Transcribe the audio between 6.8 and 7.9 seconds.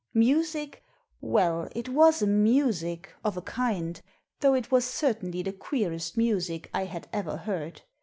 had ever heard.